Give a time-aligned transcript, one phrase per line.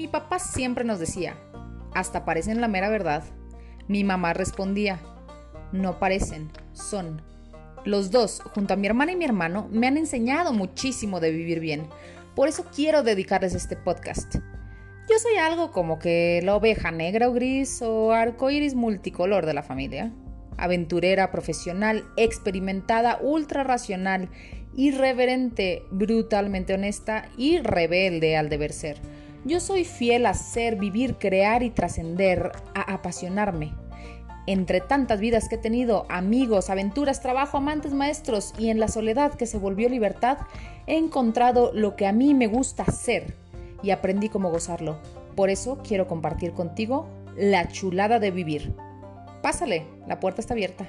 [0.00, 1.36] Mi papá siempre nos decía,
[1.92, 3.22] hasta parecen la mera verdad.
[3.86, 4.98] Mi mamá respondía,
[5.72, 7.20] no parecen, son.
[7.84, 11.60] Los dos, junto a mi hermana y mi hermano, me han enseñado muchísimo de vivir
[11.60, 11.86] bien.
[12.34, 14.36] Por eso quiero dedicarles este podcast.
[14.36, 19.62] Yo soy algo como que la oveja negra o gris o arcoíris multicolor de la
[19.62, 20.14] familia.
[20.56, 24.30] Aventurera, profesional, experimentada, ultra racional,
[24.74, 29.19] irreverente, brutalmente honesta y rebelde al deber ser.
[29.44, 33.72] Yo soy fiel a ser, vivir, crear y trascender, a apasionarme.
[34.46, 39.34] Entre tantas vidas que he tenido, amigos, aventuras, trabajo, amantes, maestros y en la soledad
[39.34, 40.38] que se volvió libertad,
[40.86, 43.34] he encontrado lo que a mí me gusta ser
[43.82, 44.98] y aprendí cómo gozarlo.
[45.36, 48.74] Por eso quiero compartir contigo la chulada de vivir.
[49.40, 50.86] Pásale, la puerta está abierta.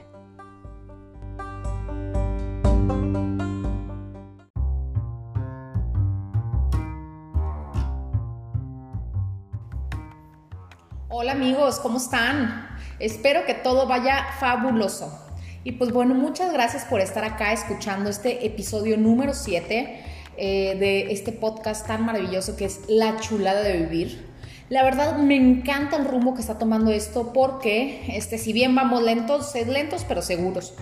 [11.22, 12.68] Hola amigos, ¿cómo están?
[12.98, 15.24] Espero que todo vaya fabuloso.
[15.64, 20.04] Y pues bueno, muchas gracias por estar acá escuchando este episodio número 7
[20.38, 24.32] eh, de este podcast tan maravilloso que es La chulada de vivir.
[24.70, 29.04] La verdad me encanta el rumbo que está tomando esto porque, este, si bien vamos
[29.04, 30.74] lentos, lentos pero seguros.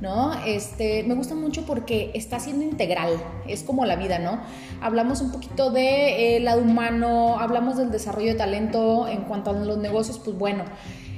[0.00, 0.34] ¿No?
[0.44, 3.12] Este, me gusta mucho porque está siendo integral,
[3.46, 4.40] es como la vida, ¿no?
[4.80, 9.52] Hablamos un poquito de eh, lado humano, hablamos del desarrollo de talento en cuanto a
[9.54, 10.64] los negocios, pues bueno,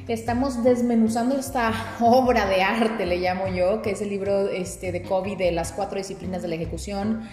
[0.08, 5.02] estamos desmenuzando esta obra de arte, le llamo yo, que es el libro este, de
[5.02, 7.28] Kobe de las cuatro disciplinas de la ejecución.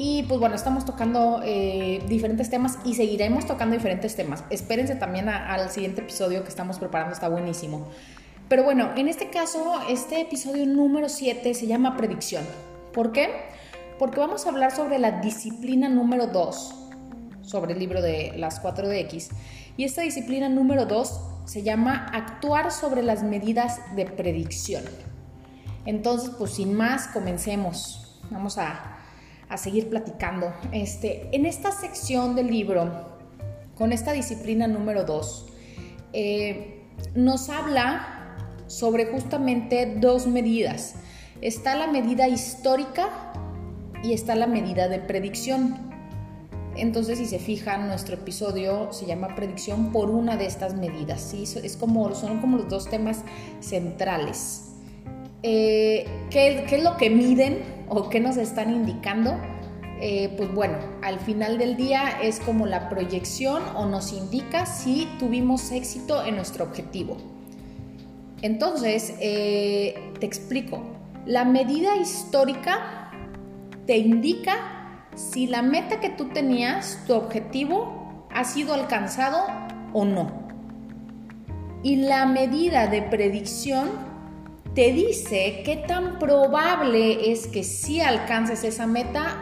[0.00, 4.44] Y pues bueno, estamos tocando eh, diferentes temas y seguiremos tocando diferentes temas.
[4.48, 7.88] Espérense también al siguiente episodio que estamos preparando, está buenísimo.
[8.48, 12.44] Pero bueno, en este caso, este episodio número 7 se llama predicción.
[12.94, 13.28] ¿Por qué?
[13.98, 16.74] Porque vamos a hablar sobre la disciplina número 2,
[17.42, 19.28] sobre el libro de las 4 de X.
[19.76, 24.82] Y esta disciplina número 2 se llama actuar sobre las medidas de predicción.
[25.84, 28.20] Entonces, pues sin más, comencemos.
[28.30, 28.94] Vamos a,
[29.56, 30.52] seguir platicando.
[30.72, 33.18] Este, en esta sección del libro,
[33.74, 35.46] con esta disciplina número 2,
[36.12, 38.17] eh, nos habla
[38.68, 40.94] sobre justamente dos medidas.
[41.40, 43.32] Está la medida histórica
[44.04, 45.88] y está la medida de predicción.
[46.76, 51.20] Entonces, si se fijan, nuestro episodio se llama predicción por una de estas medidas.
[51.20, 51.42] ¿sí?
[51.42, 53.24] Es como, son como los dos temas
[53.60, 54.64] centrales.
[55.42, 59.36] Eh, ¿qué, es lo que miden o qué nos están indicando?
[60.00, 65.08] Eh, pues bueno, al final del día es como la proyección o nos indica si
[65.18, 67.16] tuvimos éxito en nuestro objetivo.
[68.42, 70.82] Entonces, eh, te explico.
[71.26, 73.10] La medida histórica
[73.86, 79.46] te indica si la meta que tú tenías, tu objetivo, ha sido alcanzado
[79.92, 80.48] o no.
[81.82, 83.88] Y la medida de predicción
[84.74, 89.36] te dice qué tan probable es que sí alcances esa meta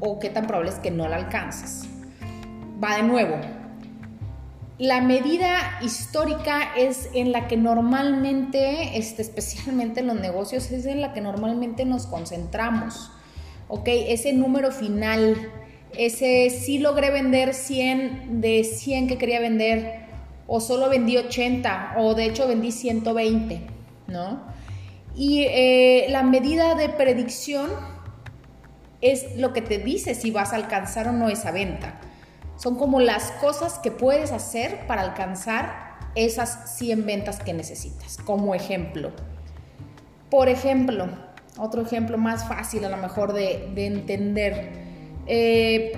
[0.00, 1.86] o qué tan probable es que no la alcances.
[2.82, 3.36] Va de nuevo,
[4.80, 11.02] la medida histórica es en la que normalmente, este, especialmente en los negocios, es en
[11.02, 13.10] la que normalmente nos concentramos.
[13.68, 13.86] ¿Ok?
[13.86, 15.36] Ese número final,
[15.98, 20.06] ese sí logré vender 100 de 100 que quería vender,
[20.46, 23.60] o solo vendí 80, o de hecho vendí 120,
[24.08, 24.40] ¿no?
[25.14, 27.68] Y eh, la medida de predicción
[29.02, 32.00] es lo que te dice si vas a alcanzar o no esa venta.
[32.60, 38.54] Son como las cosas que puedes hacer para alcanzar esas 100 ventas que necesitas, como
[38.54, 39.12] ejemplo.
[40.28, 41.08] Por ejemplo,
[41.56, 44.72] otro ejemplo más fácil a lo mejor de, entender,
[45.26, 45.92] eh,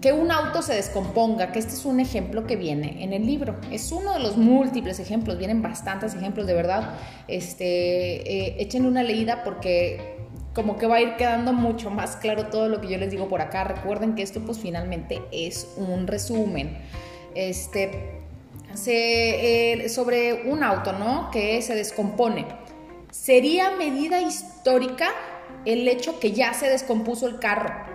[0.00, 3.56] que un auto se descomponga, que este es un ejemplo que viene en el libro.
[3.70, 6.94] Es uno de los múltiples ejemplos, vienen bastantes ejemplos, de verdad.
[7.28, 10.22] Este, eh, échenle una leída porque
[10.54, 13.28] como que va a ir quedando mucho más claro todo lo que yo les digo
[13.28, 13.64] por acá.
[13.64, 16.78] Recuerden que esto pues finalmente es un resumen.
[17.34, 18.22] Este,
[18.74, 21.30] se, sobre un auto, ¿no?
[21.30, 22.46] Que se descompone.
[23.10, 25.10] Sería medida histórica
[25.64, 27.90] el hecho que ya se descompuso el carro.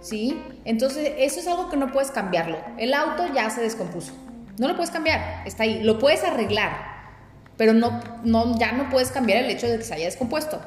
[0.00, 0.40] ¿Sí?
[0.64, 2.58] Entonces, eso es algo que no puedes cambiarlo.
[2.78, 4.12] El auto ya se descompuso.
[4.58, 5.82] No lo puedes cambiar, está ahí.
[5.82, 6.70] Lo puedes arreglar,
[7.56, 10.62] pero no, no, ya no puedes cambiar el hecho de que se haya descompuesto.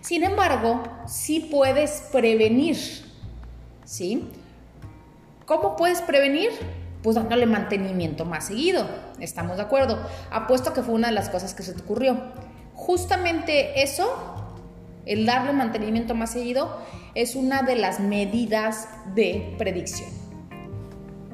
[0.00, 2.76] Sin embargo, sí puedes prevenir,
[3.84, 4.28] ¿sí?
[5.44, 6.50] ¿Cómo puedes prevenir?
[7.02, 8.86] Pues dándole mantenimiento más seguido,
[9.18, 9.98] ¿estamos de acuerdo?
[10.30, 12.16] Apuesto que fue una de las cosas que se te ocurrió.
[12.74, 14.08] Justamente eso,
[15.06, 16.78] el darle mantenimiento más seguido,
[17.14, 20.10] es una de las medidas de predicción.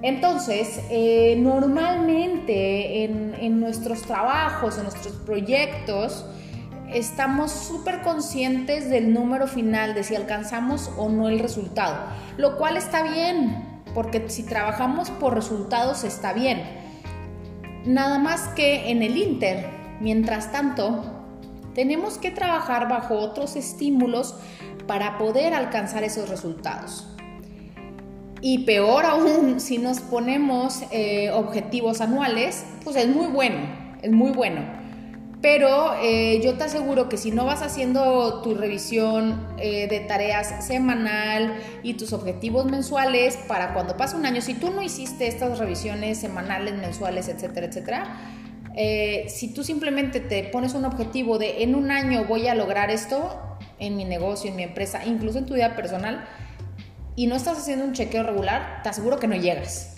[0.03, 6.27] Entonces, eh, normalmente en, en nuestros trabajos, en nuestros proyectos,
[6.93, 11.97] estamos súper conscientes del número final, de si alcanzamos o no el resultado,
[12.37, 16.63] lo cual está bien, porque si trabajamos por resultados está bien.
[17.87, 19.69] Nada más que en el Inter,
[20.01, 21.05] mientras tanto,
[21.75, 24.37] tenemos que trabajar bajo otros estímulos
[24.87, 27.07] para poder alcanzar esos resultados.
[28.41, 33.59] Y peor aún, si nos ponemos eh, objetivos anuales, pues es muy bueno,
[34.03, 34.84] es muy bueno.
[35.45, 40.65] Pero eh, yo te aseguro que si no vas haciendo tu revisión eh, de tareas
[40.65, 45.59] semanal y tus objetivos mensuales para cuando pase un año, si tú no hiciste estas
[45.59, 48.17] revisiones semanales, mensuales, etcétera, etcétera,
[49.29, 53.39] si tú simplemente te pones un objetivo de en un año voy a lograr esto
[53.79, 56.25] en mi negocio, en mi empresa, incluso en tu vida personal,
[57.17, 59.95] y no estás haciendo un chequeo regular, te aseguro que no llegas.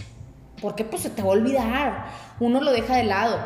[0.60, 2.06] Porque pues se te va a olvidar.
[2.40, 3.38] Uno lo deja de lado.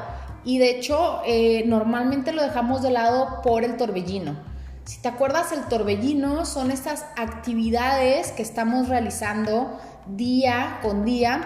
[0.45, 4.37] Y de hecho, eh, normalmente lo dejamos de lado por el torbellino.
[4.85, 11.43] Si te acuerdas, el torbellino son estas actividades que estamos realizando día con día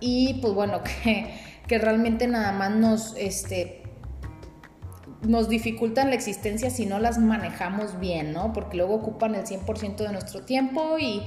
[0.00, 1.34] y pues bueno, que,
[1.66, 3.82] que realmente nada más nos, este,
[5.22, 8.52] nos dificultan la existencia si no las manejamos bien, ¿no?
[8.52, 11.22] Porque luego ocupan el 100% de nuestro tiempo y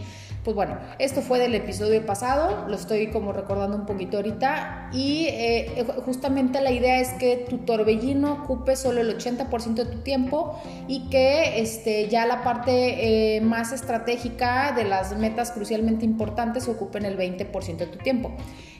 [0.47, 5.25] pues bueno, esto fue del episodio pasado, lo estoy como recordando un poquito ahorita y
[5.29, 10.57] eh, justamente la idea es que tu torbellino ocupe solo el 80% de tu tiempo
[10.88, 17.03] y que este, ya la parte eh, más estratégica de las metas crucialmente importantes ocupen
[17.03, 18.31] el 20% de tu tiempo.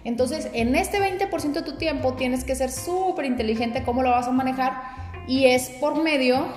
[0.05, 4.29] Entonces, en este 20% de tu tiempo tienes que ser súper inteligente cómo lo vas
[4.29, 4.71] a manejar
[5.27, 6.47] y es por medio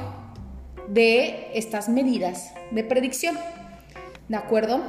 [0.86, 3.36] de estas medidas de predicción.
[4.30, 4.80] ¿De acuerdo?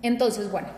[0.00, 0.68] Entonces, bueno,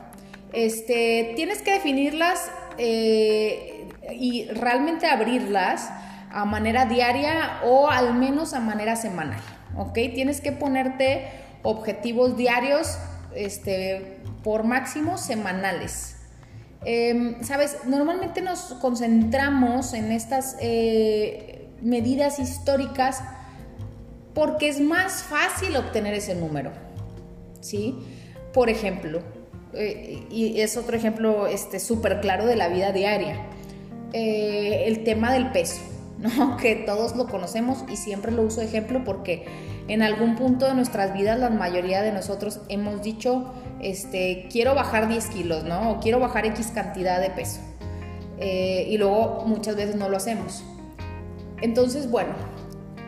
[0.52, 5.88] este, tienes que definirlas eh, y realmente abrirlas
[6.32, 9.38] a manera diaria o al menos a manera semanal,
[9.76, 9.92] ¿ok?
[9.92, 11.28] Tienes que ponerte
[11.62, 12.98] objetivos diarios
[13.36, 16.16] este, por máximo semanales.
[16.84, 23.22] Em, Sabes, normalmente nos concentramos en estas eh, medidas históricas
[24.34, 26.89] porque es más fácil obtener ese número.
[27.60, 27.98] ¿Sí?
[28.52, 29.20] Por ejemplo,
[29.74, 31.46] eh, y es otro ejemplo
[31.78, 33.46] súper este, claro de la vida diaria,
[34.12, 35.80] eh, el tema del peso,
[36.18, 36.56] ¿no?
[36.56, 39.44] Que todos lo conocemos y siempre lo uso de ejemplo porque
[39.88, 45.08] en algún punto de nuestras vidas la mayoría de nosotros hemos dicho, este, quiero bajar
[45.08, 45.92] 10 kilos, ¿no?
[45.92, 47.60] O quiero bajar X cantidad de peso.
[48.38, 50.64] Eh, y luego muchas veces no lo hacemos.
[51.60, 52.30] Entonces, bueno,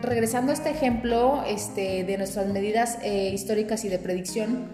[0.03, 4.69] regresando a este ejemplo este, de nuestras medidas eh, históricas y de predicción,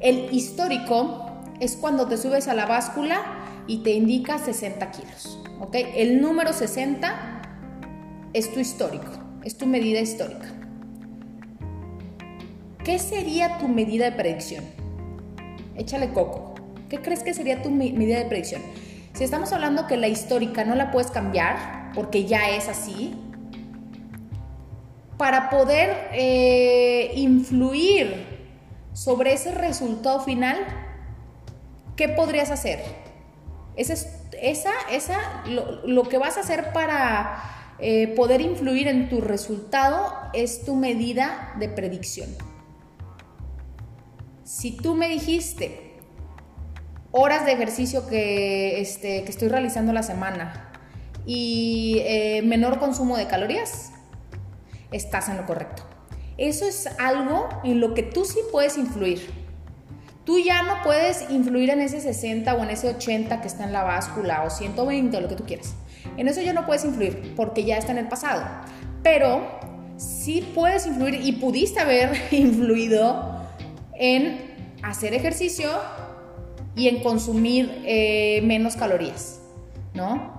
[0.00, 1.26] el histórico
[1.60, 3.20] es cuando te subes a la báscula
[3.66, 5.38] y te indica 60 kilos.
[5.72, 7.42] El número 60
[8.32, 9.10] es tu histórico,
[9.44, 10.46] es tu medida histórica.
[12.84, 14.64] ¿Qué sería tu medida de predicción?
[15.74, 16.54] Échale coco.
[16.88, 18.62] ¿Qué crees que sería tu medida de predicción?
[19.14, 23.14] Si estamos hablando que la histórica no la puedes cambiar porque ya es así,
[25.16, 28.34] para poder eh, influir
[28.92, 30.56] sobre ese resultado final,
[31.96, 32.80] ¿qué podrías hacer?
[33.76, 33.94] Esa,
[34.40, 40.64] esa, esa lo, que vas a hacer para eh, poder influir en tu resultado es
[40.64, 42.30] tu medida de predicción.
[44.44, 45.94] Si tú me dijiste
[47.10, 50.72] horas de ejercicio que, este, estoy realizando la semana
[51.26, 53.93] y eh, menor consumo de calorías,
[54.94, 55.82] estás en lo correcto.
[56.36, 59.20] Eso es algo en lo que tú sí puedes influir.
[60.24, 63.72] Tú ya no puedes influir en ese 60 o en ese 80 que está en
[63.72, 65.74] la báscula o 120 o lo que tú quieras.
[66.16, 68.42] En eso ya no puedes influir porque ya está en el pasado.
[69.02, 69.42] Pero
[69.96, 73.42] sí puedes influir y pudiste haber influido
[73.94, 75.70] en hacer ejercicio
[76.74, 79.40] y en consumir eh, menos calorías,
[79.92, 80.33] ¿no?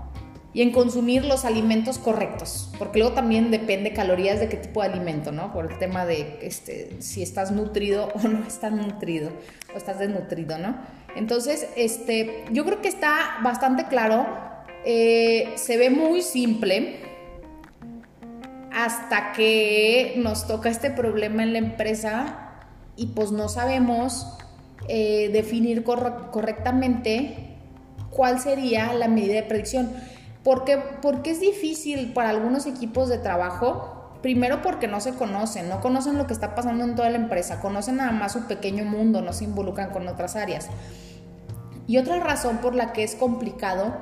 [0.56, 4.88] Y en consumir los alimentos correctos, porque luego también depende calorías de qué tipo de
[4.88, 5.52] alimento, ¿no?
[5.52, 9.32] Por el tema de este, si estás nutrido o no estás nutrido,
[9.74, 10.78] o estás desnutrido, ¿no?
[11.18, 14.26] Entonces, este, yo creo que está bastante claro,
[14.86, 17.02] eh, se ve muy simple
[18.72, 22.62] hasta que nos toca este problema en la empresa
[22.96, 24.26] y pues no sabemos
[24.88, 27.58] eh, definir correctamente
[28.10, 30.15] cuál sería la medida de predicción.
[30.46, 30.78] ¿Por qué?
[31.02, 34.12] Porque es difícil para algunos equipos de trabajo.
[34.22, 37.60] Primero porque no se conocen, no conocen lo que está pasando en toda la empresa,
[37.62, 40.70] conocen nada más su pequeño mundo, no se involucran con otras áreas.
[41.88, 43.96] Y otra razón por la que es complicado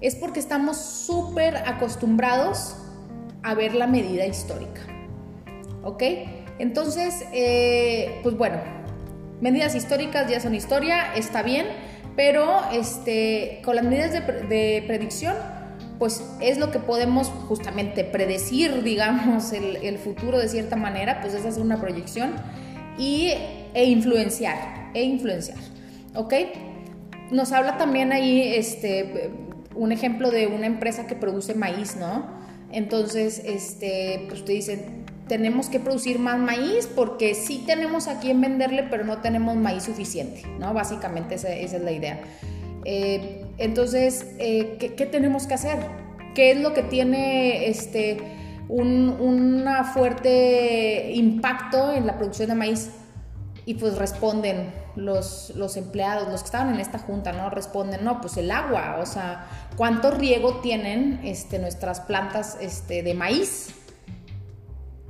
[0.00, 2.76] es porque estamos súper acostumbrados
[3.42, 4.82] a ver la medida histórica.
[5.82, 6.02] ¿Ok?
[6.60, 8.58] Entonces, eh, pues bueno,
[9.40, 11.66] medidas históricas ya son historia, está bien,
[12.16, 15.34] pero este, con las medidas de, predicción,
[16.00, 21.48] pues es lo que podemos justamente predecir, digamos, el, futuro de cierta manera, pues esa
[21.48, 22.32] es una proyección,
[22.98, 23.32] y,
[23.74, 25.58] e influenciar, e influenciar,
[26.14, 26.34] ¿ok?
[27.30, 29.30] Nos habla también ahí este,
[29.76, 32.26] un ejemplo de una empresa que produce maíz, ¿no?
[32.72, 38.40] Entonces, este, pues te dicen, tenemos que producir más maíz porque sí tenemos aquí en
[38.40, 40.72] venderle, pero no tenemos maíz suficiente, ¿no?
[40.74, 42.20] Básicamente esa, es la idea.
[42.84, 45.78] Eh, entonces, eh, ¿qué, tenemos que hacer?
[46.34, 48.16] ¿Qué es lo que tiene este,
[48.68, 52.90] un fuerte impacto en la producción de maíz?
[53.66, 57.50] Y pues responden los, los empleados, los que estaban en esta junta, ¿no?
[57.50, 63.12] Responden, no, pues el agua, o sea, ¿cuánto riego tienen este, nuestras plantas este, de
[63.12, 63.74] maíz?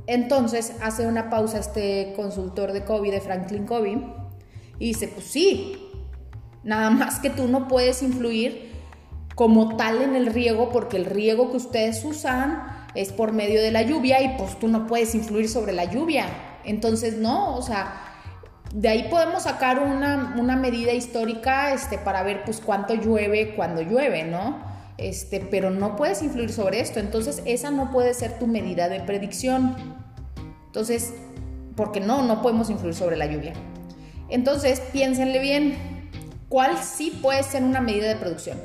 [0.08, 4.04] Entonces hace una pausa este consultor de COVID, de Franklin Covey,
[4.80, 5.89] y dice, pues sí,
[6.62, 8.70] nada más que tú no puedes influir
[9.34, 12.62] como tal en el riego, porque el riego que ustedes usan
[12.94, 16.26] es por medio de la lluvia y pues tú no puedes influir sobre la lluvia.
[16.64, 18.10] Entonces, no, o sea,
[18.74, 24.24] de ahí podemos sacar una, medida histórica este, para ver pues cuánto llueve cuando llueve,
[24.24, 24.58] ¿no?
[24.98, 29.00] Este, pero no puedes influir sobre esto, entonces esa no puede ser tu medida de
[29.00, 29.74] predicción.
[30.66, 31.14] Entonces,
[31.74, 33.54] porque no, no podemos influir sobre la lluvia.
[34.28, 35.99] Entonces, piénsenle bien,
[36.50, 38.60] ¿cuál sí puede ser una medida de producción?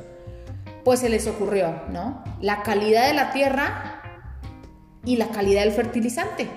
[0.84, 2.22] Pues se les ocurrió, ¿no?
[2.42, 4.02] La calidad de la tierra
[5.06, 6.50] y la calidad del fertilizante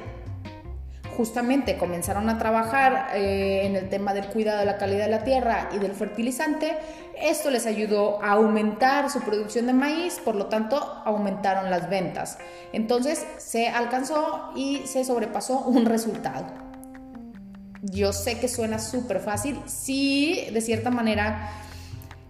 [1.19, 5.25] justamente comenzaron a trabajar eh, en el tema del cuidado de la calidad de la
[5.25, 6.79] tierra y del fertilizante,
[7.21, 12.39] esto les ayudó a aumentar su producción de maíz, por lo tanto aumentaron las ventas.
[12.73, 16.68] Entonces se alcanzó y se sobrepasó un resultado.
[17.83, 21.51] Yo sé que suena súper fácil, sí, de cierta manera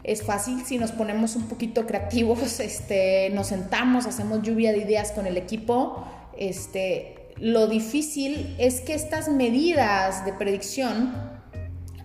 [0.04, 5.12] es fácil si nos ponemos un poquito creativos, este, nos sentamos, hacemos lluvia de ideas
[5.12, 6.04] con el equipo,
[6.36, 11.12] este, lo difícil es que estas medidas de predicción,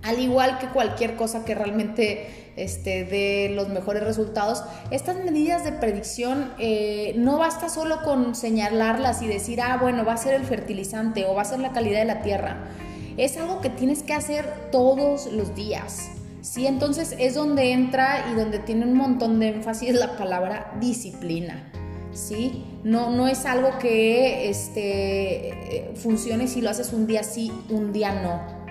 [0.03, 5.71] al igual que cualquier cosa que realmente este, dé los mejores resultados, estas medidas de
[5.71, 10.43] predicción eh, no basta solo con señalarlas y decir, ah, bueno, va a ser el
[10.43, 12.69] fertilizante o va a ser la calidad de la tierra.
[13.17, 16.09] Es algo que tienes que hacer todos los días.
[16.41, 21.71] Sí, entonces es donde entra y donde tiene un montón de énfasis la palabra disciplina.
[22.13, 22.63] ¿sí?
[22.83, 27.93] No, no es algo que este, eh, funcione si lo haces un día sí, un
[27.93, 28.63] día no.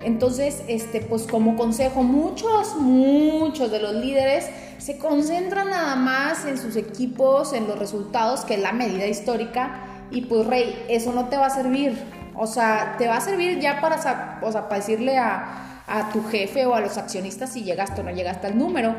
[0.00, 4.46] Entonces, este, pues como consejo, muchos, muchos de los líderes
[4.78, 9.82] se concentran nada más en sus equipos, en los resultados, que es la medida histórica,
[10.10, 12.15] y pues rey, eso no te va a servir.
[12.36, 16.66] O sea, te va a servir ya para, o para decirle a, a tu jefe
[16.66, 18.94] o a los accionistas si llegaste o no llegaste al número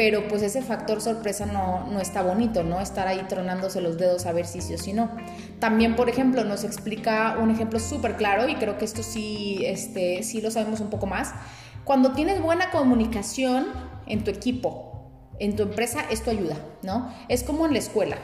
[0.00, 2.80] pero pues ese factor sorpresa no, no, está bonito, ¿no?
[2.80, 5.10] Estar ahí tronándose los dedos a ver si sí o si no.
[5.58, 10.22] También, por ejemplo, nos explica un ejemplo súper claro, y creo que esto sí, este,
[10.22, 11.34] sí lo sabemos un poco más.
[11.84, 13.66] Cuando tienes buena comunicación
[14.06, 17.12] en tu equipo, en tu empresa, esto ayuda, ¿no?
[17.28, 18.16] Es como en la escuela.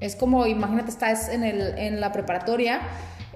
[0.00, 2.80] Es como, imagínate, estás en, el, en la preparatoria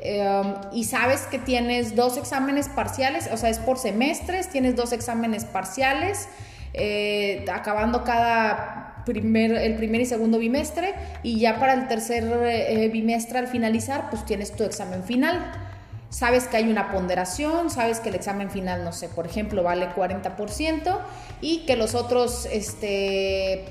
[0.06, 4.92] em, y sabes que tienes dos exámenes parciales, o sea, es por semestres, tienes dos
[4.92, 6.28] exámenes parciales
[6.74, 12.90] eh, acabando cada primer, el primer y segundo bimestre y ya para el tercer eh,
[12.92, 15.52] bimestre al finalizar, pues tienes tu examen final.
[16.10, 19.88] Sabes que hay una ponderación, sabes que el examen final, no sé, por ejemplo, vale
[19.88, 20.98] 40%
[21.40, 23.64] y que los otros este,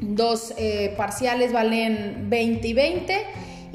[0.00, 3.26] dos eh, parciales valen 20 y 20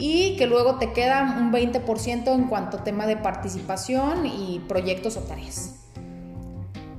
[0.02, 5.16] y que luego te queda un 20% en cuanto a tema de participación y proyectos
[5.16, 5.76] o tareas.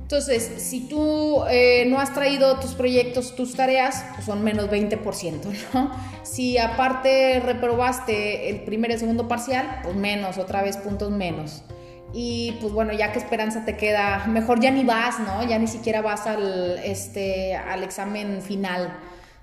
[0.03, 5.41] Entonces, si tú eh, no has traído tus proyectos, tus tareas, pues son menos 20%,
[5.73, 5.91] ¿no?
[6.23, 11.63] Si aparte reprobaste el primer y el segundo parcial, pues menos, otra vez puntos menos.
[12.13, 15.45] Y pues bueno, ya que esperanza te queda, mejor ya ni vas, ¿no?
[15.45, 18.95] Ya ni siquiera vas al, este, al examen final,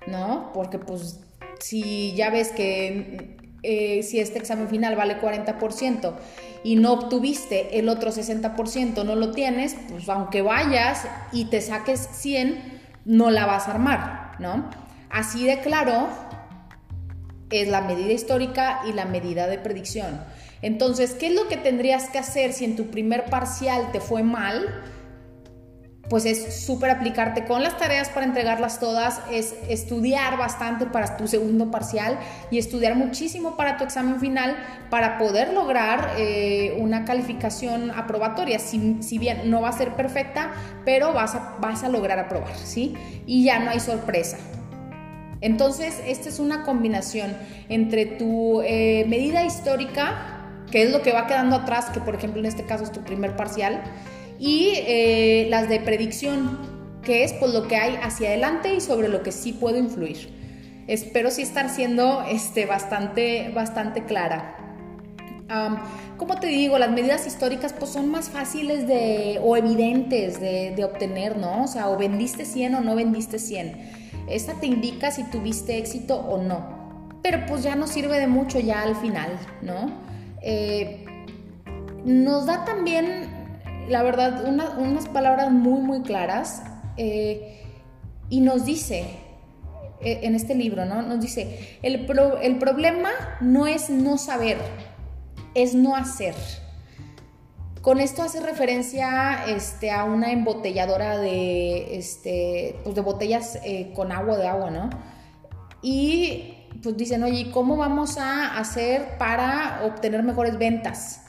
[0.07, 0.51] ¿no?
[0.51, 1.19] Porque pues
[1.59, 6.13] si ya ves que eh, si este examen final vale 40%
[6.63, 12.07] y no obtuviste el otro 60%, no lo tienes, pues aunque vayas y te saques
[12.11, 14.69] 100, no la vas a armar, ¿no?
[15.09, 16.07] Así de claro
[17.49, 20.21] es la medida histórica y la medida de predicción.
[20.61, 24.23] Entonces, ¿qué es lo que tendrías que hacer si en tu primer parcial te fue
[24.23, 24.83] mal?
[26.11, 31.25] Pues es súper aplicarte con las tareas para entregarlas todas, es estudiar bastante para tu
[31.25, 32.19] segundo parcial
[32.51, 34.57] y estudiar muchísimo para tu examen final
[34.89, 38.59] para poder lograr eh, una calificación aprobatoria.
[38.59, 40.51] Si, si, bien no va a ser perfecta,
[40.83, 42.93] pero vas a, vas a lograr aprobar, ¿sí?
[43.25, 44.37] Y ya no hay sorpresa.
[45.39, 47.37] Entonces, esta es una combinación
[47.69, 52.41] entre tu eh, medida histórica, que es lo que va quedando atrás, que por ejemplo
[52.41, 53.81] en este caso es tu primer parcial,
[54.41, 56.57] y eh, las de predicción,
[57.03, 60.33] que es pues, lo que hay hacia adelante y sobre lo que sí puedo influir.
[60.87, 64.57] Espero sí estar siendo este, bastante, bastante clara.
[66.17, 70.83] como te digo, las medidas históricas pues son más fáciles de, o evidentes de, de,
[70.85, 71.65] obtener, ¿no?
[71.65, 74.25] O sea, o vendiste 100 o no vendiste 100.
[74.27, 77.11] Esta te indica si tuviste éxito o no.
[77.21, 79.91] Pero pues ya no sirve de mucho ya al final, ¿no?
[80.41, 81.05] Eh,
[82.05, 83.30] nos da también
[83.91, 86.63] la verdad, unas palabras muy, muy claras
[86.97, 87.63] eh,
[88.29, 89.05] y nos dice,
[89.99, 91.01] eh, en este libro, ¿no?
[91.03, 92.07] Nos dice, el,
[92.41, 94.57] el problema no es no saber,
[95.53, 96.33] es no hacer.
[97.81, 104.11] Con esto hace referencia este, a una embotelladora de, este, pues de botellas eh, con
[104.11, 104.89] agua de agua, ¿no?
[105.81, 111.20] Y pues dicen, oye, ¿cómo vamos a hacer para obtener mejores ventas?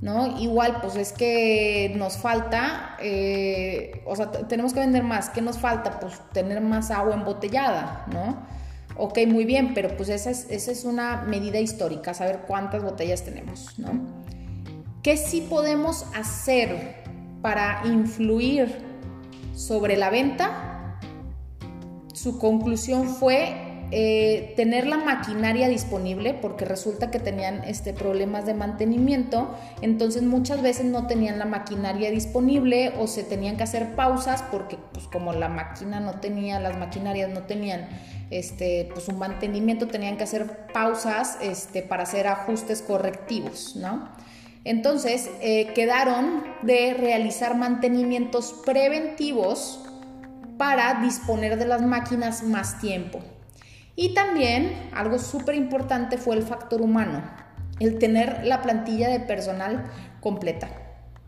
[0.00, 0.38] ¿No?
[0.38, 5.30] Igual, pues es que nos falta, eh, o sea, tenemos que vender más.
[5.30, 6.00] ¿Qué nos falta?
[6.00, 8.38] Pues tener más agua embotellada, ¿no?
[8.96, 13.22] Ok, muy bien, pero pues esa es, esa es una medida histórica, saber cuántas botellas
[13.22, 13.92] tenemos, ¿no?
[15.02, 16.96] ¿Qué sí podemos hacer
[17.40, 18.82] para influir
[19.54, 20.98] sobre la venta?
[22.12, 28.54] Su conclusión fue eh, tener la maquinaria disponible, porque resulta que tenían este, problemas de
[28.54, 34.44] mantenimiento, entonces muchas veces no tenían la maquinaria disponible o se tenían que hacer pausas
[34.50, 37.88] porque pues como la máquina no tenía, las maquinarias no tenían
[38.30, 44.08] este, pues un mantenimiento, tenían que hacer pausas este, para hacer ajustes correctivos, ¿no?
[44.64, 49.80] Entonces eh, quedaron de realizar mantenimientos preventivos
[50.58, 53.20] para disponer de las máquinas más tiempo.
[53.96, 57.22] Y también algo súper importante fue el factor humano,
[57.80, 60.68] el tener la plantilla de personal completa.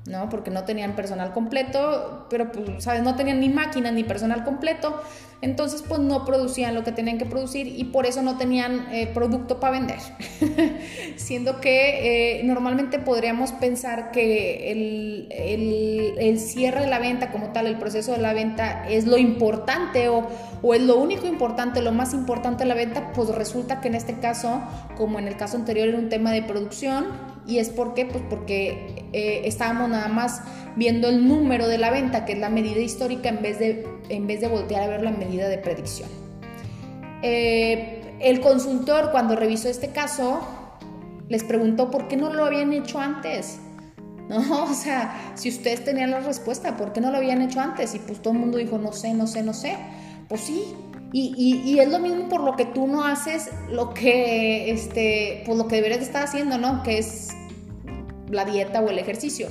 [0.06, 0.28] ¿No?
[0.28, 3.02] Porque no tenían personal completo, pero pues, ¿sabes?
[3.02, 5.00] No tenían ni máquinas ni personal completo,
[5.42, 9.08] entonces pues no producían lo que tenían que producir y por eso no tenían eh,
[9.12, 9.98] producto para vender.
[11.16, 17.48] Siendo que eh, normalmente podríamos pensar que el, el, el, cierre de la venta como
[17.52, 20.28] tal, el proceso de la venta es lo importante o,
[20.62, 23.94] o es lo único importante, lo más importante de la venta, pues resulta que en
[23.94, 24.62] este caso,
[24.96, 28.06] como en el caso anterior era un tema de producción, ¿Y es por qué?
[28.06, 30.42] Pues porque eh, estábamos nada más
[30.76, 34.26] viendo el número de la venta, que es la medida histórica, en vez de, en
[34.26, 36.08] vez de voltear a ver la medida de predicción.
[37.22, 40.40] Eh, el consultor, cuando revisó este caso,
[41.28, 43.58] les preguntó por qué no lo habían hecho antes.
[44.28, 44.64] ¿No?
[44.64, 47.94] O sea, si ustedes tenían la respuesta, ¿por qué no lo habían hecho antes?
[47.94, 49.76] Y pues todo el mundo dijo, no sé, no sé, no sé.
[50.28, 50.74] Pues sí,
[51.12, 55.68] y, es lo mismo por lo que tú no haces lo que, este, pues lo
[55.68, 56.82] que deberías estar haciendo, ¿no?
[56.82, 57.28] Que es
[58.30, 59.48] la dieta o el ejercicio.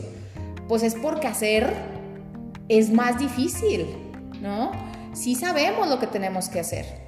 [0.67, 1.71] Pues es porque hacer
[2.67, 3.85] es más difícil,
[4.41, 4.71] ¿no?
[5.13, 7.01] Sí sabemos lo que tenemos que hacer.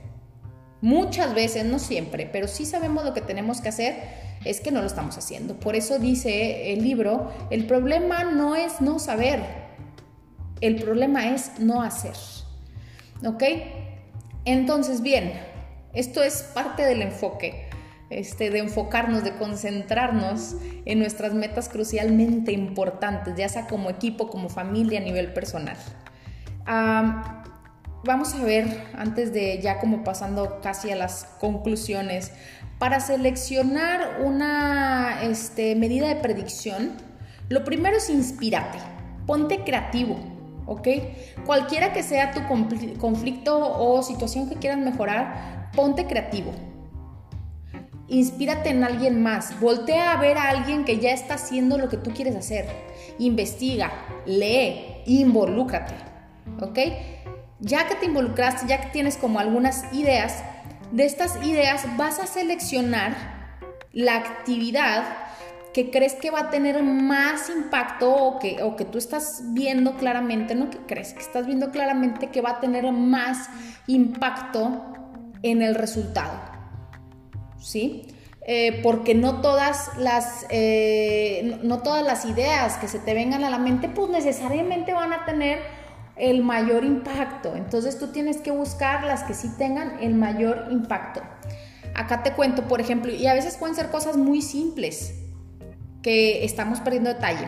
[0.82, 3.96] Muchas veces, no siempre, pero sí sabemos lo que tenemos que hacer,
[4.46, 5.56] es que no lo estamos haciendo.
[5.56, 9.42] Por eso dice el libro, el problema no es no saber,
[10.62, 12.16] el problema es no hacer.
[13.26, 13.44] ¿Ok?
[14.46, 15.34] Entonces, bien,
[15.94, 17.70] esto es parte del enfoque,
[18.10, 24.50] este, de enfocarnos, de concentrarnos en nuestras metas crucialmente importantes, ya sea como equipo, como
[24.50, 25.78] familia, a nivel personal.
[28.06, 28.66] vamos a ver,
[28.98, 32.34] antes de ya como pasando casi a las conclusiones,
[32.80, 36.92] para seleccionar una este, medida de predicción,
[37.48, 38.80] lo primero es inspírate,
[39.26, 40.33] ponte creativo
[40.66, 40.88] ¿ok?
[41.46, 42.42] Cualquiera que sea tu
[42.98, 46.52] conflicto o situación que quieras mejorar, ponte creativo.
[48.08, 49.60] Inspírate en alguien más.
[49.60, 52.68] Voltea a ver a alguien que ya está haciendo lo que tú quieres hacer.
[53.18, 53.92] Investiga,
[54.26, 55.94] lee, involúcrate,
[56.62, 56.80] ¿ok?
[57.60, 60.44] Ya que te involucraste, ya que tienes como algunas ideas,
[60.92, 63.16] de estas ideas vas a seleccionar
[63.94, 65.04] la actividad
[65.74, 69.96] que crees que va a tener más impacto o que, o que tú estás viendo
[69.96, 73.50] claramente, no que crees, que estás viendo claramente que va a tener más
[73.88, 74.86] impacto
[75.42, 76.40] en el resultado.
[77.60, 78.08] ¿Sí?
[78.46, 83.50] Eh, porque no todas las eh, no, todas las ideas que se te vengan a
[83.50, 85.60] la mente pues necesariamente van a tener
[86.18, 87.56] el mayor impacto.
[87.56, 91.22] Entonces tú tienes que buscar las que sí tengan el mayor impacto.
[91.96, 95.23] Acá te cuento, por ejemplo, y a veces pueden ser cosas muy simples
[96.04, 97.48] que estamos perdiendo detalle.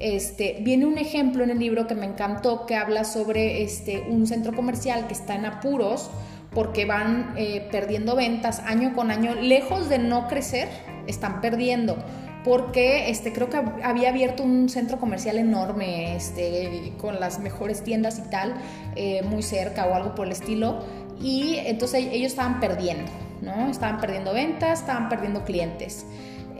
[0.00, 4.26] Este, viene un ejemplo en el libro que me encantó que habla sobre este, un
[4.26, 6.10] centro comercial que está en apuros
[6.54, 10.68] porque van eh, perdiendo ventas año con año, lejos de no crecer,
[11.06, 11.96] están perdiendo
[12.44, 18.18] porque este, creo que había abierto un centro comercial enorme, este, con las mejores tiendas
[18.18, 18.54] y tal,
[18.96, 20.82] eh, muy cerca o algo por el estilo,
[21.20, 23.10] y entonces ellos estaban perdiendo,
[23.42, 23.68] ¿no?
[23.68, 26.06] Estaban perdiendo ventas, estaban perdiendo clientes.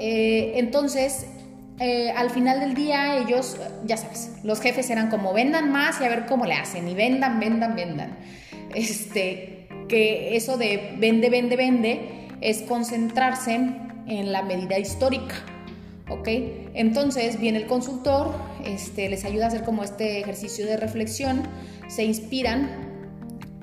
[0.03, 1.27] Eh, entonces,
[1.79, 6.05] eh, al final del día ellos, ya sabes, los jefes eran como vendan más y
[6.05, 8.17] a ver cómo le hacen, y vendan, vendan, vendan.
[8.75, 13.55] Este, que eso de vende, vende, vende es concentrarse
[14.07, 15.35] en la medida histórica.
[16.09, 16.29] ¿ok?
[16.75, 18.35] Entonces viene el consultor,
[18.65, 21.43] este, les ayuda a hacer como este ejercicio de reflexión,
[21.89, 22.71] se inspiran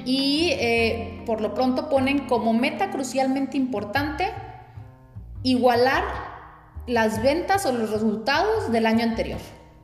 [0.06, 4.26] y eh, por lo pronto ponen como meta crucialmente importante
[5.52, 6.04] igualar
[6.88, 9.40] las ventas o los resultados del año anterior.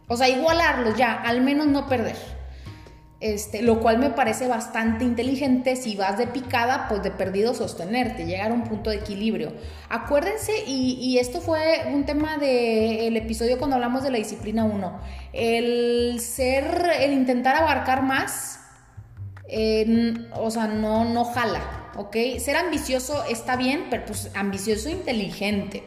[0.08, 2.16] O sea, igualarlos ya, al menos no perder.
[3.20, 8.26] Este, lo cual me parece bastante inteligente si vas de picada, pues de perdido sostenerte,
[8.26, 9.54] llegar a un punto de equilibrio.
[9.88, 15.00] Acuérdense, y, esto fue un tema del episodio cuando hablamos de la disciplina 1,
[15.32, 18.60] el ser, el intentar abarcar más,
[20.36, 22.16] o sea, no, no jala, ¿ok?
[22.40, 25.84] Ser ambicioso está bien, pero pues ambicioso e inteligente.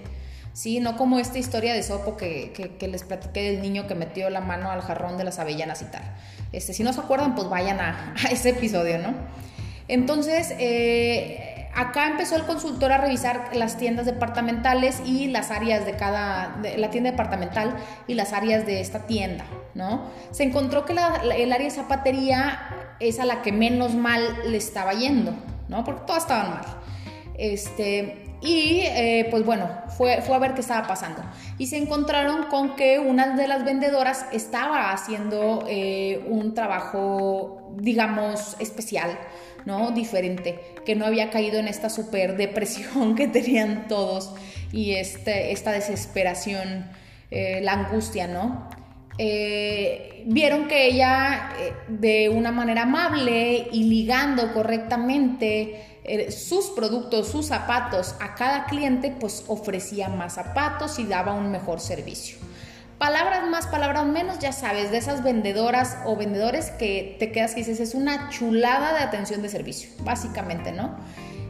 [0.57, 0.81] ¿sí?
[0.81, 4.71] No como esta historia de Sopo que, les platiqué del niño que metió la mano
[4.71, 6.03] al jarrón de las avellanas y tal.
[6.53, 9.15] Este, si no se acuerdan, pues vayan a, ese episodio, ¿no?
[9.87, 15.93] Entonces, eh, acá empezó el consultor a revisar las tiendas departamentales y las áreas de
[15.93, 17.77] cada, la tienda departamental
[18.09, 20.11] y las áreas de esta tienda, ¿no?
[20.31, 24.95] Se encontró que el área de zapatería es a la que menos mal le estaba
[24.95, 25.35] yendo,
[25.69, 25.85] ¿no?
[25.85, 26.65] Porque todas estaban mal.
[27.39, 31.23] Este, y eh, pues bueno, fue, fue a ver qué estaba pasando.
[31.59, 38.57] Y se encontraron con que una de las vendedoras estaba haciendo eh, un trabajo, digamos,
[38.59, 39.19] especial,
[39.65, 39.91] ¿no?
[39.91, 44.35] Diferente, que no había caído en esta super depresión que tenían todos
[44.73, 46.87] y este, esta desesperación,
[47.31, 48.69] eh, la angustia, ¿no?
[49.19, 51.51] Vieron que ella
[51.89, 59.13] de una manera amable y ligando correctamente eh, sus productos, sus zapatos a cada cliente,
[59.19, 62.39] pues ofrecía más zapatos y daba un mejor servicio.
[62.99, 67.57] Palabras más, palabras menos, ya sabes, de esas vendedoras o vendedores que te quedas y
[67.57, 70.97] dices, es una chulada de atención de servicio, básicamente, ¿no?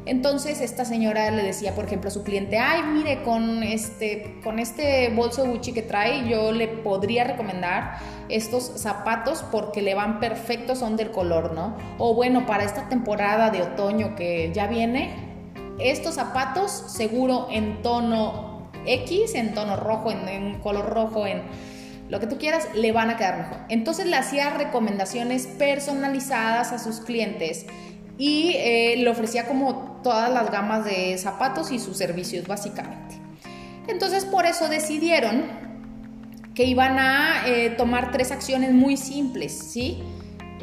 [0.07, 4.61] Entonces esta señora le decía, por ejemplo, a su cliente, ay, mire, con este, con
[4.61, 10.79] este bolso Gucci que trae, yo le podría recomendar estos zapatos porque le van perfectos,
[10.79, 11.77] son del color, ¿no?
[11.99, 15.12] O bueno, para esta temporada de otoño que ya viene,
[15.81, 21.42] estos zapatos seguro en tono X, en tono rojo, en, color rojo, en
[22.09, 23.59] lo que tú quieras, le van a quedar mejor.
[23.69, 27.66] Entonces le hacía recomendaciones personalizadas a sus clientes
[28.16, 33.16] y eh, le ofrecía como todas las gamas de zapatos y sus servicios básicamente.
[33.88, 35.47] Entonces por eso decidieron
[36.55, 40.05] que iban a eh, tomar tres acciones muy simples, ¿sí?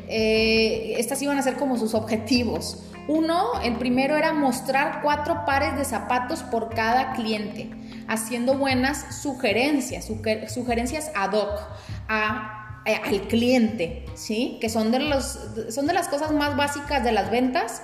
[0.07, 2.85] Eh, estas iban a ser como sus objetivos.
[3.09, 7.69] Uno, el primero era mostrar cuatro pares de zapatos por cada cliente,
[8.07, 10.09] haciendo buenas sugerencias,
[10.47, 11.59] sugerencias ad hoc
[12.07, 14.57] a eh, al cliente, ¿sí?
[14.61, 15.37] Que son de, los,
[15.69, 17.81] son de las cosas más básicas de las ventas.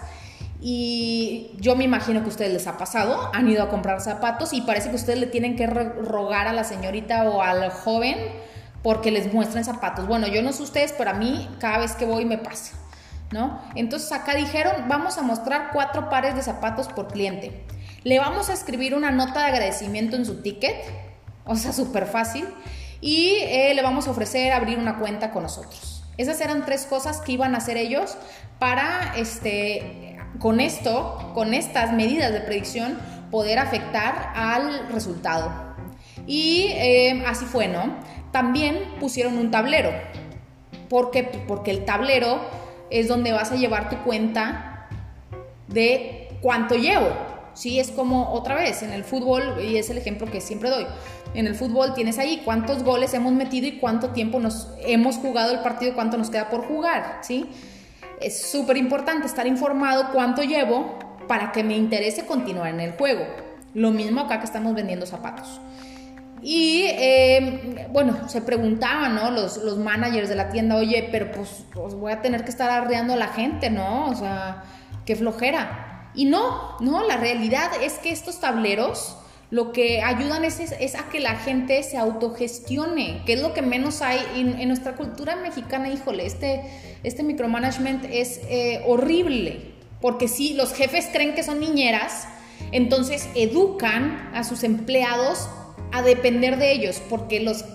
[0.61, 4.51] Y yo me imagino que a ustedes les ha pasado, han ido a comprar zapatos
[4.51, 8.17] y parece que ustedes le tienen que rogar a la señorita o al joven
[8.83, 10.07] porque les muestren zapatos.
[10.07, 12.73] Bueno, yo no sé ustedes, pero a mí cada vez que voy me pasa,
[13.31, 13.61] ¿no?
[13.75, 17.63] Entonces acá dijeron, vamos a mostrar cuatro pares de zapatos por cliente.
[18.03, 20.75] Le vamos a escribir una nota de agradecimiento en su ticket,
[21.45, 22.45] o sea, súper fácil
[23.01, 26.03] y eh, le vamos a ofrecer abrir una cuenta con nosotros.
[26.17, 28.17] Esas eran tres cosas que iban a hacer ellos
[28.59, 32.99] para, este, con esto, con estas medidas de predicción,
[33.31, 35.51] poder afectar al resultado.
[36.27, 37.95] Y eh, así fue, ¿no?
[38.31, 39.91] También pusieron un tablero.
[40.87, 41.23] ¿Por qué?
[41.23, 42.39] Porque el tablero
[42.89, 44.87] es donde vas a llevar tu cuenta
[45.67, 47.09] de cuánto llevo.
[47.53, 50.85] Sí, es como otra vez en el fútbol, y es el ejemplo que siempre doy
[51.33, 55.51] en el fútbol tienes ahí cuántos goles hemos metido y cuánto tiempo nos hemos jugado
[55.51, 57.45] el partido cuánto nos queda por jugar, ¿sí?
[58.21, 63.25] Es súper importante estar informado cuánto llevo para que me interese continuar en el juego.
[63.73, 65.61] Lo mismo acá que estamos vendiendo zapatos.
[66.41, 69.29] Y eh, bueno, se preguntaban, ¿no?
[69.29, 72.69] Los, los, managers de la tienda, oye, pero pues, pues, voy a tener que estar
[72.69, 74.07] arreando a la gente, ¿no?
[74.07, 74.63] O sea,
[75.05, 76.11] qué flojera.
[76.15, 79.18] Y no, no, la realidad es que estos tableros
[79.51, 83.63] lo que ayudan es, es, a que la gente se autogestione, que es lo que
[83.63, 86.61] menos hay en, nuestra cultura mexicana, híjole, este,
[87.03, 89.61] este micromanagement es eh, horrible,
[90.01, 92.27] porque si los jefes creen que son niñeras,
[92.71, 95.49] entonces educan a sus empleados
[95.91, 97.65] a depender de ellos, porque los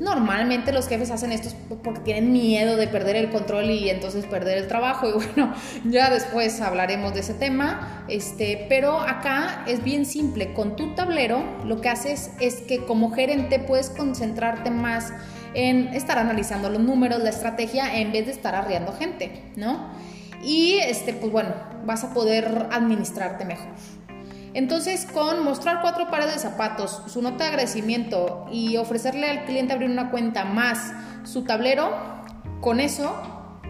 [0.00, 1.50] normalmente los jefes hacen esto
[1.82, 6.10] porque tienen miedo de perder el control y entonces perder el trabajo y bueno, ya
[6.10, 11.80] después hablaremos de ese tema, este, pero acá es bien simple, con tu tablero lo
[11.80, 15.12] que haces es que como gerente puedes concentrarte más
[15.54, 19.90] en estar analizando los números, la estrategia en vez de estar arreando gente, ¿no?
[20.42, 21.50] Y este pues bueno,
[21.84, 23.68] vas a poder administrarte mejor.
[24.54, 29.72] Entonces, con mostrar cuatro pares de zapatos, su nota de agradecimiento y ofrecerle al cliente
[29.72, 30.92] abrir una cuenta más
[31.24, 31.90] su tablero,
[32.60, 33.14] con eso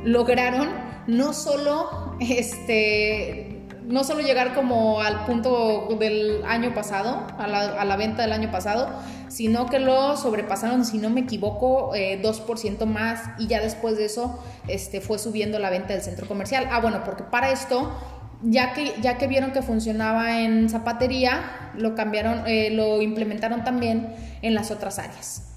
[0.04, 0.68] lograron
[1.06, 8.22] no solo este no solo llegar como al punto del año pasado, a la, venta
[8.22, 8.88] del año pasado,
[9.26, 14.04] sino que lo sobrepasaron, si no me equivoco, 2% eh, más y ya después de
[14.04, 14.38] eso
[14.68, 16.68] este, fue subiendo la venta del centro comercial.
[16.70, 17.90] Ah, bueno, porque para esto
[18.42, 24.14] ya que, ya que vieron que funcionaba en zapatería, lo cambiaron, eh, lo implementaron también
[24.42, 25.52] en las otras áreas.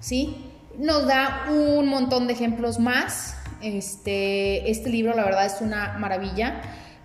[0.00, 0.50] ¿Sí?
[0.78, 3.36] Nos da un montón de ejemplos más.
[3.60, 6.62] Este, este libro, la verdad, es una maravilla.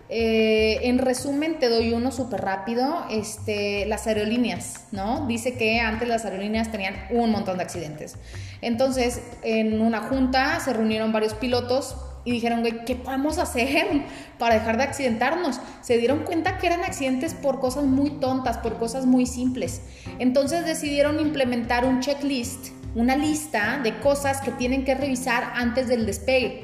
[0.09, 3.05] Eh, en resumen, te doy uno súper rápido.
[3.11, 5.27] Este, las aerolíneas, ¿no?
[5.27, 8.15] Dice que antes las aerolíneas tenían un montón de accidentes.
[8.61, 13.87] Entonces, en una junta se reunieron varios pilotos y dijeron, güey, ¿qué podemos hacer
[14.37, 15.61] para dejar de accidentarnos?
[15.79, 19.79] Se dieron cuenta que eran accidentes por cosas muy tontas, por cosas muy simples.
[20.19, 26.05] Entonces decidieron implementar un checklist, una lista de cosas que tienen que revisar antes del
[26.05, 26.63] despegue,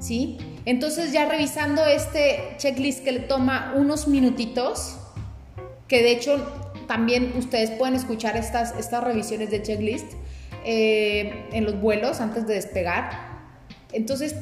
[0.00, 0.38] ¿sí?
[0.64, 4.98] Entonces ya revisando este checklist que le toma unos minutitos,
[5.86, 6.44] que de hecho
[6.88, 10.14] también ustedes pueden escuchar estas, estas revisiones de checklist
[10.64, 13.36] eh, en los vuelos antes de despegar,
[13.96, 14.34] entonces,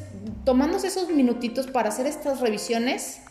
[0.43, 3.21] tomándose esos minutitos para hacer estas revisiones,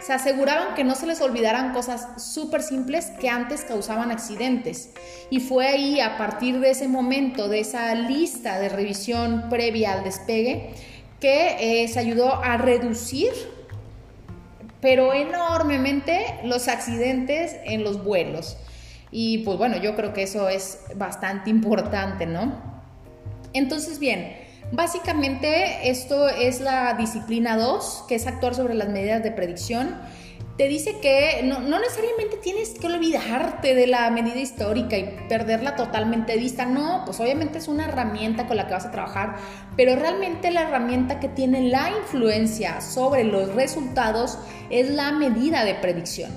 [0.00, 4.90] se aseguraban que no se les olvidaran cosas súper simples que antes causaban accidentes.
[5.28, 10.04] Y fue ahí, a partir de ese momento, de esa lista de revisión previa al
[10.04, 10.70] despegue,
[11.20, 13.32] que eh, se ayudó a reducir,
[14.80, 18.56] pero enormemente, los accidentes en los vuelos.
[19.10, 22.52] Y pues bueno, yo creo que eso es bastante importante, ¿no?
[23.52, 29.30] Entonces, bien, Básicamente esto es la disciplina 2, que es actuar sobre las medidas de
[29.30, 29.96] predicción.
[30.58, 36.32] Te dice que no, necesariamente tienes que olvidarte de la medida histórica y perderla totalmente
[36.32, 36.66] de vista.
[36.66, 39.36] No, pues obviamente es una herramienta con la que vas a trabajar,
[39.76, 45.76] pero realmente la herramienta que tiene la influencia sobre los resultados es la medida de
[45.76, 46.30] predicción.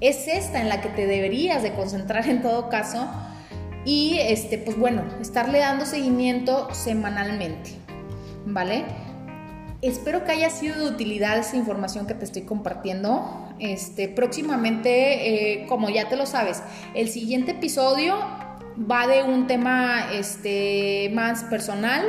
[0.00, 3.08] Es esta en la que te deberías de concentrar en todo caso
[3.84, 7.70] y este, pues bueno, estarle dando seguimiento semanalmente,
[8.46, 8.84] ¿vale?
[9.82, 13.50] Espero que haya sido de utilidad esa información que te estoy compartiendo.
[13.58, 16.62] Este, próximamente, eh, como ya te lo sabes,
[16.94, 18.16] el siguiente episodio
[18.78, 22.02] va de un tema este, más personal,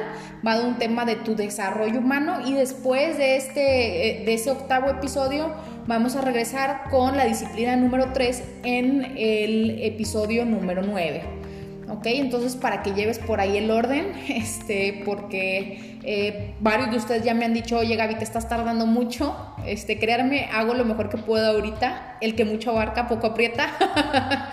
[0.46, 4.52] va de un tema de tu desarrollo humano y después de, este, eh, de ese
[4.52, 5.54] octavo episodio
[5.86, 11.45] vamos a regresar con la disciplina número 3 en el episodio número 9.
[11.90, 12.06] ¿Ok?
[12.08, 17.34] Entonces para que lleves por ahí el orden, este, porque eh, varios de ustedes ya
[17.34, 21.18] me han dicho, oye Gaby, te estás tardando mucho, este, créanme, hago lo mejor que
[21.18, 23.70] puedo ahorita, el que mucho abarca, poco aprieta.